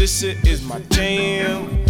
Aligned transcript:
This 0.00 0.20
shit 0.20 0.46
is 0.46 0.62
my 0.62 0.80
jam. 0.88 1.84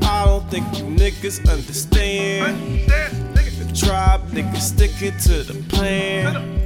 I 0.00 0.24
don't 0.24 0.50
think 0.50 0.64
you 0.78 0.84
niggas 0.84 1.46
understand. 1.50 2.88
The 2.88 3.72
tribe 3.76 4.26
niggas 4.30 4.62
sticking 4.62 5.18
to 5.18 5.42
the 5.42 5.62
plan. 5.68 6.62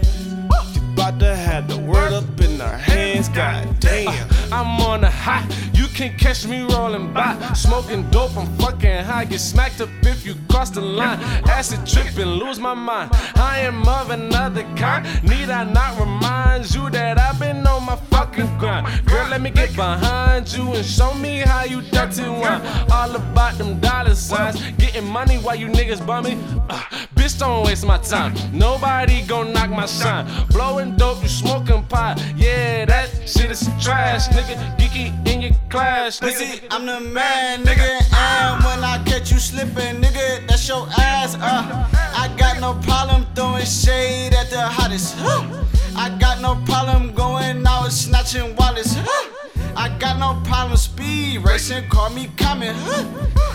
You 0.72 0.93
About 0.93 1.18
to 1.18 1.34
have 1.34 1.66
the 1.66 1.79
word 1.79 2.12
up 2.12 2.40
in 2.40 2.61
our 2.61 2.79
hands, 2.79 3.29
god 3.30 3.80
damn. 3.80 4.29
I'm 4.52 4.80
on 4.80 5.02
a 5.02 5.11
high, 5.11 5.44
you 5.72 5.88
can 5.88 6.16
catch 6.16 6.46
me 6.46 6.61
rolling 6.61 7.12
by. 7.12 7.36
Smoking 7.54 8.08
dope, 8.12 8.36
I'm 8.36 8.46
fucking 8.58 9.02
high. 9.02 9.25
Get 9.25 9.40
smacked 9.40 9.80
up 9.80 9.89
if 10.04 10.25
you 10.25 10.36
cross 10.48 10.71
the 10.71 10.80
line. 10.80 11.18
Acid 11.48 11.84
tripping, 11.84 12.26
lose 12.26 12.61
my 12.61 12.75
mind. 12.75 13.11
I 13.34 13.58
am 13.58 13.82
of 13.89 14.11
another 14.11 14.62
kind. 14.76 15.04
Need 15.25 15.50
I 15.50 15.64
not 15.64 15.98
remind 15.98 16.72
you 16.72 16.90
that 16.90 17.18
I've 17.18 17.40
been 17.40 17.66
on 17.66 17.86
my 17.86 17.96
fucking 17.96 18.57
grind? 18.58 18.86
Girl, 19.04 19.23
let 19.34 19.43
me 19.43 19.50
get 19.50 19.74
behind 19.74 20.46
you 20.56 20.62
and 20.74 20.86
show 20.86 21.12
me 21.14 21.38
how 21.38 21.64
you 21.64 21.82
dirty 21.90 22.22
wine. 22.22 22.61
All 22.92 23.16
about 23.16 23.58
them 23.58 23.80
dollar 23.80 24.14
signs. 24.14 24.61
Getting 24.79 25.08
money 25.08 25.38
while 25.38 25.56
you 25.56 25.66
niggas 25.66 26.06
bummy. 26.06 26.38
Uh, 26.70 26.79
bitch, 27.16 27.36
don't 27.40 27.66
waste 27.66 27.84
my 27.84 27.98
time. 27.98 28.32
Nobody 28.52 29.22
gon' 29.22 29.52
knock 29.52 29.70
my 29.70 29.86
shine. 29.86 30.25
Blowing 30.50 30.94
dope, 30.94 31.20
you 31.20 31.28
smoking 31.28 31.82
pot. 31.86 32.22
Yeah, 32.36 32.84
that 32.84 33.08
shit 33.28 33.50
is 33.50 33.69
trash, 33.83 34.28
nigga. 34.28 34.55
Geeky 34.78 35.11
in 35.27 35.41
your 35.42 35.55
class, 35.69 36.20
nigga. 36.20 36.39
Pussy, 36.39 36.61
I'm 36.70 36.86
the 36.86 37.00
man, 37.00 37.64
nigga. 37.64 37.91
And 38.14 38.64
when 38.64 38.84
I 38.84 39.03
catch 39.05 39.33
you 39.33 39.41
slipping, 39.41 40.00
nigga, 40.00 40.47
that's 40.47 40.69
your 40.69 40.86
ass. 40.97 41.34
Uh, 41.34 41.89
I 42.22 42.33
got 42.39 42.61
no 42.61 42.75
problem 42.86 43.27
throwing 43.34 43.66
shade 43.66 44.33
at 44.33 44.48
the 44.50 44.61
hottest. 44.61 45.16
Huh. 45.19 45.64
Got 50.05 50.19
no 50.19 50.38
problem 50.44 50.77
speed 50.77 51.38
racing, 51.38 51.88
call 51.88 52.10
me 52.10 52.28
coming. 52.36 52.74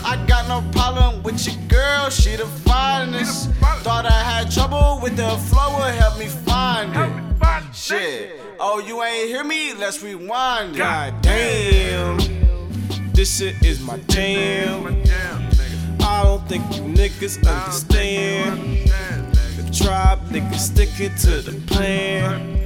I 0.03 0.25
got 0.27 0.47
no 0.47 0.67
problem 0.71 1.21
with 1.21 1.45
your 1.45 1.55
girl, 1.67 2.09
she 2.09 2.35
the 2.35 2.47
finest. 2.47 3.51
Thought 3.85 4.07
I 4.07 4.23
had 4.31 4.51
trouble 4.51 4.99
with 4.99 5.15
the 5.15 5.29
flow, 5.49 5.69
will 5.77 5.93
help 6.01 6.17
me 6.17 6.27
find 6.27 6.91
it. 6.95 7.75
Shit. 7.75 8.41
Oh, 8.59 8.79
you 8.79 9.03
ain't 9.03 9.29
hear 9.29 9.43
me? 9.43 9.73
Let's 9.75 10.01
rewind. 10.01 10.75
it. 10.75 10.79
God 10.79 11.21
damn. 11.21 12.17
This 13.13 13.37
shit 13.37 13.63
is 13.63 13.79
my 13.79 13.99
jam. 14.07 15.03
I 16.01 16.23
don't 16.23 16.47
think 16.49 16.63
you 16.75 16.81
niggas 16.81 17.37
understand. 17.47 18.89
The 19.55 19.69
tribe 19.71 20.19
niggas 20.29 20.55
sticking 20.71 21.15
to 21.15 21.41
the 21.41 21.61
plan. 21.67 22.65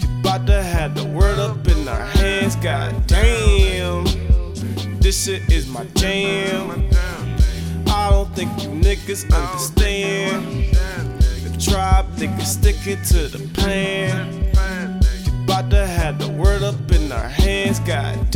You 0.00 0.20
About 0.20 0.46
to 0.46 0.62
have 0.62 0.94
the 0.94 1.04
word 1.04 1.38
up 1.38 1.62
in 1.82 1.88
our 1.88 2.06
hands, 2.06 2.54
god 2.56 3.06
damn. 3.08 4.04
This 5.00 5.24
shit 5.24 5.50
is 5.50 5.66
my 5.66 5.84
jam. 5.96 6.88
I 7.88 8.10
don't 8.10 8.32
think 8.36 8.50
you 8.62 8.68
niggas 8.68 9.24
understand. 9.34 10.72
The 11.44 11.56
tribe 11.58 12.06
niggas 12.14 12.42
sticking 12.42 13.02
to 13.06 13.26
the 13.26 13.48
plan. 13.54 14.44
You 15.24 15.44
About 15.44 15.70
to 15.70 15.84
have 15.84 16.20
the 16.20 16.30
word 16.30 16.62
up 16.62 16.92
in 16.92 17.10
our 17.10 17.28
hands, 17.28 17.80
god 17.80 18.30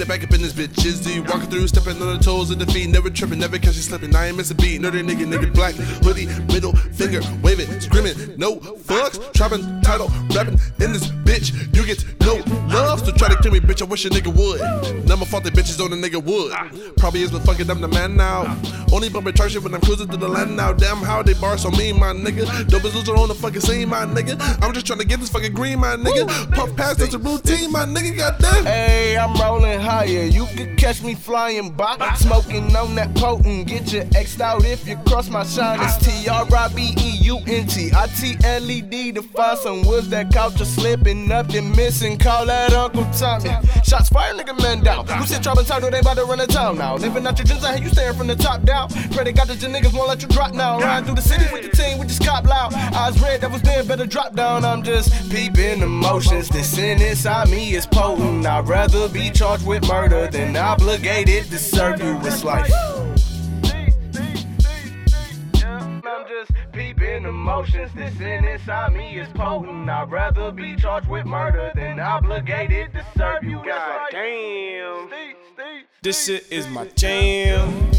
the 0.00 0.06
back 0.06 0.24
up 0.24 0.32
in 0.32 0.40
this 0.40 0.54
bitch, 0.54 0.68
Jizzy 0.68 1.20
walking 1.28 1.50
through, 1.50 1.68
stepping 1.68 2.00
on 2.00 2.16
the 2.16 2.24
toes 2.24 2.50
of 2.50 2.58
the 2.58 2.64
feet, 2.72 2.88
never 2.88 3.10
tripping, 3.10 3.38
never 3.38 3.58
catching 3.58 3.82
slipping. 3.82 4.16
I 4.16 4.28
ain't 4.28 4.36
miss 4.36 4.50
a 4.50 4.54
beat, 4.54 4.80
nerdy 4.80 5.04
nigga, 5.04 5.26
nigga, 5.26 5.52
black 5.52 5.74
hoodie, 5.74 6.24
middle 6.50 6.72
finger, 6.72 7.20
waving, 7.42 7.68
screaming, 7.80 8.14
no 8.38 8.56
fucks, 8.56 9.20
trapping, 9.34 9.60
title, 9.82 10.08
rapping 10.34 10.58
in 10.80 10.94
this 10.94 11.08
bitch. 11.28 11.52
You 11.76 11.84
get 11.84 12.02
no 12.20 12.34
love, 12.68 13.00
so 13.04 13.12
try 13.12 13.28
to 13.28 13.36
kill 13.42 13.52
me, 13.52 13.60
bitch. 13.60 13.82
I 13.82 13.84
wish 13.84 14.04
a 14.04 14.10
nigga 14.10 14.34
would. 14.34 15.06
Never 15.06 15.24
fought 15.24 15.44
the 15.44 15.50
bitches 15.50 15.84
on 15.84 15.92
a 15.92 15.96
nigga 15.96 16.22
would. 16.22 16.96
Probably 16.96 17.22
is, 17.22 17.30
but 17.30 17.42
fuck 17.42 17.60
it, 17.60 17.68
I'm 17.70 17.80
the 17.80 17.88
man 17.88 18.16
now. 18.16 18.56
Only 18.92 19.08
bumping 19.08 19.34
shit 19.34 19.62
when 19.62 19.74
I'm 19.74 19.80
cruising 19.80 20.08
to 20.08 20.16
the 20.16 20.28
land 20.28 20.56
now. 20.56 20.72
Damn, 20.72 20.98
how 20.98 21.22
they 21.22 21.34
bar 21.34 21.58
so 21.58 21.70
mean, 21.70 21.98
my 21.98 22.12
nigga. 22.12 22.68
Dope 22.68 22.84
is 22.84 22.94
losing 22.94 23.16
on 23.16 23.28
the 23.28 23.34
fucking 23.34 23.60
scene, 23.60 23.88
my 23.88 24.04
nigga. 24.04 24.40
I'm 24.62 24.72
just 24.72 24.86
trying 24.86 24.98
to 24.98 25.06
get 25.06 25.20
this 25.20 25.30
fucking 25.30 25.52
green, 25.52 25.78
my 25.78 25.96
nigga. 25.96 26.26
Puff 26.52 26.74
past, 26.76 26.98
that's 26.98 27.14
a 27.14 27.18
routine, 27.18 27.70
my 27.70 27.84
nigga. 27.84 28.16
Goddamn. 28.16 28.64
Hey, 28.64 29.16
I'm 29.16 29.34
rolling 29.34 29.80
higher. 29.90 30.24
You 30.24 30.46
can 30.46 30.76
catch 30.76 31.02
me 31.02 31.14
flying 31.14 31.70
by. 31.70 31.96
Smoking 32.16 32.74
on 32.76 32.94
that 32.94 33.14
potent. 33.16 33.66
Get 33.66 33.92
your 33.92 34.04
X'd 34.14 34.40
out 34.40 34.64
if 34.64 34.86
you 34.86 34.96
cross 35.08 35.28
my 35.28 35.44
shine. 35.44 35.80
It's 35.82 35.96
T 35.98 36.28
R 36.28 36.46
I 36.56 36.68
B 36.68 36.94
E 36.98 37.10
U 37.22 37.38
N 37.46 37.66
T 37.66 37.90
I 37.94 38.06
T 38.06 38.36
L 38.44 38.70
E 38.70 38.80
D 38.80 39.12
to 39.12 39.22
find 39.22 39.58
some 39.58 39.82
woods 39.82 40.08
that 40.10 40.32
couch 40.32 40.60
are 40.60 40.64
slipping. 40.64 41.26
Nothing 41.26 41.70
missing. 41.72 42.18
Call 42.18 42.46
that 42.46 42.72
Uncle 42.72 43.06
Tommy. 43.18 43.50
Shots 43.84 44.08
fired, 44.08 44.36
nigga, 44.36 44.56
man 44.62 44.80
down. 44.80 45.06
Who 45.06 45.26
said 45.26 45.42
trouble 45.42 45.64
title? 45.64 45.90
They 45.90 46.00
about 46.00 46.16
to 46.16 46.24
run 46.24 46.38
the 46.38 46.46
town 46.46 46.78
now. 46.78 46.94
Living 46.96 47.26
out 47.26 47.38
your 47.38 47.46
dreams, 47.46 47.64
I 47.64 47.76
hear 47.76 47.84
you 47.84 47.90
staring 47.90 48.16
from 48.16 48.28
the 48.28 48.36
top 48.36 48.62
down. 48.62 48.88
Pray 49.12 49.24
to 49.24 49.32
God 49.32 49.48
that 49.48 49.60
your 49.60 49.70
niggas 49.70 49.92
won't 49.92 50.08
let 50.08 50.22
you 50.22 50.28
drop 50.28 50.54
now. 50.54 50.78
Riding 50.78 51.06
through 51.06 51.16
the 51.16 51.28
city 51.32 51.46
with 51.52 51.68
the 51.68 51.76
team, 51.76 51.98
we 51.98 52.06
just 52.06 52.24
cop 52.24 52.44
loud. 52.44 52.74
Eyes 52.74 53.20
red, 53.20 53.40
that 53.40 53.50
was 53.50 53.62
there, 53.62 53.82
better 53.82 54.06
drop 54.06 54.34
down. 54.34 54.64
I'm 54.64 54.82
just 54.82 55.10
peeping 55.30 55.82
emotions. 55.82 56.48
The 56.48 56.62
sin 56.62 57.02
inside 57.02 57.50
me 57.50 57.74
is 57.74 57.86
potent. 57.86 58.46
I'd 58.46 58.68
rather 58.68 59.08
be 59.08 59.30
charged 59.30 59.66
with 59.66 59.69
murder 59.78 60.26
than 60.26 60.56
obligated 60.56 61.44
to 61.44 61.58
serve 61.58 62.02
you 62.02 62.18
this 62.22 62.42
life. 62.42 62.70
I'm 65.62 66.26
just 66.28 66.50
peeping 66.72 67.24
emotions. 67.24 67.92
The 67.94 68.10
sin 68.18 68.44
inside 68.44 68.94
me 68.94 69.18
is 69.18 69.28
potent. 69.28 69.88
I'd 69.88 70.10
rather 70.10 70.50
be 70.50 70.74
charged 70.74 71.08
with 71.08 71.24
murder 71.24 71.70
than 71.74 72.00
obligated 72.00 72.92
to 72.94 73.06
serve 73.16 73.44
you. 73.44 73.62
God 73.64 74.08
damn. 74.10 75.08
This 76.02 76.26
shit 76.26 76.50
is 76.50 76.66
my 76.68 76.86
jam. 76.96 77.90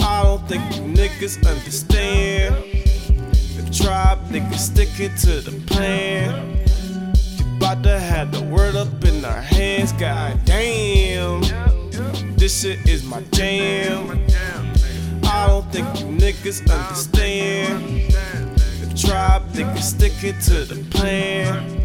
I 0.00 0.22
don't 0.24 0.46
think 0.48 0.64
you 0.74 0.82
niggas 0.82 1.46
understand. 1.48 2.56
The 2.56 3.70
tribe 3.72 4.18
niggas 4.30 4.58
sticking 4.58 5.14
to 5.16 5.40
the 5.48 5.52
plan. 5.66 6.58
You 7.36 7.56
About 7.56 7.82
to 7.84 8.00
have 8.00 8.32
the 8.32 8.42
word 8.46 8.74
up 8.74 9.04
in 9.04 9.24
our 9.24 9.40
hands, 9.40 9.92
god 9.92 10.44
damn. 10.44 10.71
This 12.42 12.62
shit 12.62 12.88
is 12.88 13.04
my 13.04 13.22
jam. 13.30 14.18
I 15.22 15.46
don't 15.46 15.64
think 15.70 15.86
you 16.00 16.06
niggas 16.06 16.68
understand. 16.68 18.10
The 18.80 18.98
tribe 18.98 19.48
niggas 19.52 19.78
sticking 19.78 20.36
to 20.40 20.64
the 20.64 20.82
plan. 20.90 21.62
To 21.62 21.70
the 21.70 21.70
word 21.70 21.81